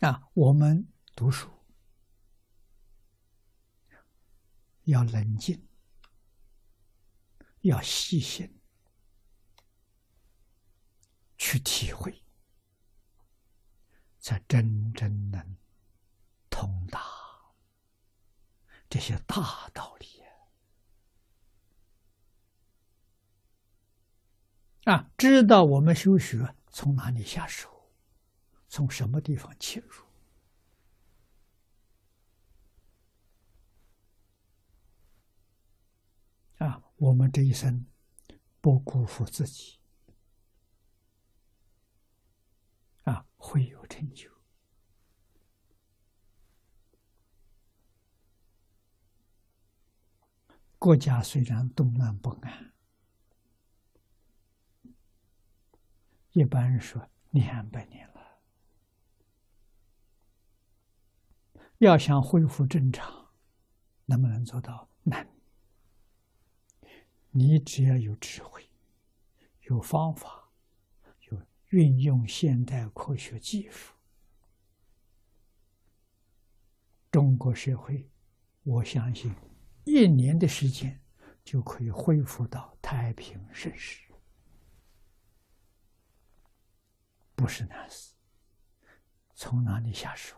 [0.00, 1.50] 啊，我们读书
[4.84, 5.66] 要冷静，
[7.62, 8.60] 要细心
[11.36, 12.22] 去体会，
[14.20, 15.56] 才真正能
[16.48, 17.00] 通达
[18.88, 20.06] 这些大道理
[24.84, 25.10] 啊！
[25.18, 27.77] 知道我们修学从哪里下手。
[28.78, 30.04] 从什么地方切入？
[36.64, 37.84] 啊，我们这一生
[38.60, 39.80] 不辜负自己，
[43.02, 44.30] 啊，会有成就。
[50.78, 52.72] 国家虽然动乱不安，
[56.30, 58.17] 一般人说两百年了。
[61.78, 63.28] 要想恢复正常，
[64.04, 64.88] 能不能做到？
[65.04, 65.26] 难。
[67.30, 68.68] 你只要有智慧、
[69.68, 70.50] 有方法、
[71.30, 73.94] 有运用现代科学技术，
[77.12, 78.10] 中国社会，
[78.64, 79.32] 我相信
[79.84, 81.00] 一年的时间
[81.44, 84.02] 就可以恢复到太平盛世，
[87.36, 88.14] 不是难事。
[89.34, 90.34] 从哪里下手？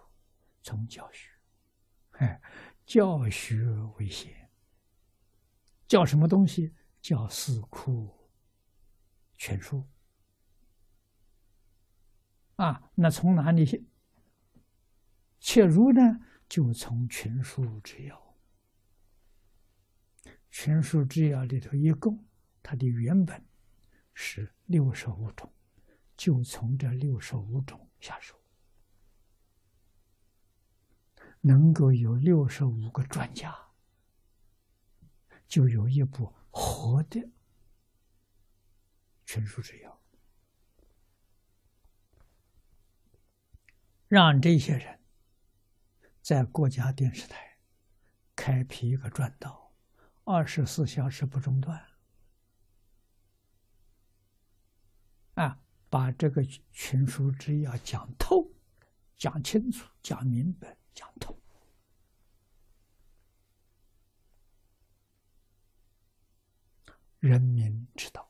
[0.63, 1.31] 从教学。
[2.13, 2.41] 哎，
[2.85, 3.65] 教学
[3.99, 4.51] 为先，
[5.87, 6.75] 教什么东西？
[7.01, 8.15] 教四库
[9.37, 9.83] 全书
[12.57, 12.91] 啊。
[12.95, 13.87] 那从哪里
[15.39, 16.01] 切入呢？
[16.49, 18.37] 就从群书之要。
[20.51, 22.27] 群书之要里头一共，
[22.61, 23.43] 它的原本
[24.13, 25.51] 是六十五种，
[26.17, 28.40] 就从这六十五种下手。
[31.43, 33.57] 能够有六十五个专家，
[35.49, 37.31] 就有一部活的
[39.25, 40.01] 群书之要，
[44.07, 45.01] 让这些人
[46.21, 47.57] 在国家电视台
[48.37, 49.75] 开辟一个专道，
[50.25, 51.83] 二十四小时不中断，
[55.37, 58.53] 啊，把这个群书之要讲透、
[59.17, 60.77] 讲清楚、讲明白。
[60.93, 61.40] 讲透，
[67.21, 68.29] 人民知道，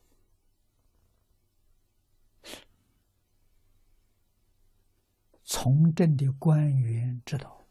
[5.42, 7.64] 从政的官员知道，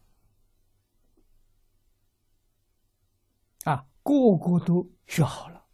[3.64, 5.66] 啊，个个都学好了，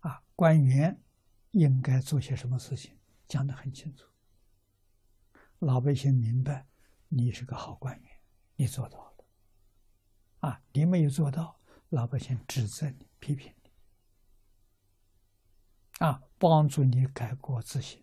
[0.00, 1.00] 啊，官员
[1.52, 4.06] 应该做些什么事情，讲的很清楚，
[5.58, 6.66] 老百姓明白，
[7.08, 8.10] 你是个好官员。
[8.56, 9.24] 你做到了，
[10.40, 10.62] 啊！
[10.74, 11.58] 你没有做到，
[11.88, 13.59] 老百姓指责你、批评你，
[16.00, 16.20] 啊！
[16.38, 18.02] 帮助你改过自新，